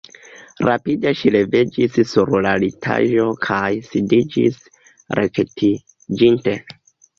[0.67, 3.61] Rapide ŝi leviĝis sur la litaĵo kaj
[3.91, 4.59] sidiĝis
[5.23, 6.59] rektiĝinte.